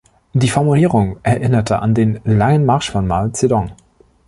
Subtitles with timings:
[0.33, 3.69] Die Formulierung erinnerte an den "Langen Marsch" von Mao Zedong.